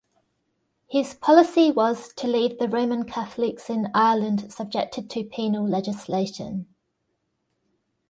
His 0.89 1.13
policy 1.13 1.69
was 1.69 2.11
to 2.15 2.25
leave 2.25 2.57
the 2.57 2.67
Roman 2.67 3.03
Catholics 3.05 3.69
in 3.69 3.89
Ireland 3.93 4.51
subjected 4.51 5.11
to 5.11 5.23
penal 5.23 5.63
legislation. 5.69 6.65